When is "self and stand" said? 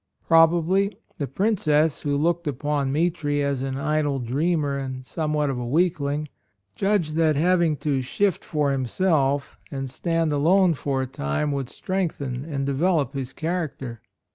8.87-10.31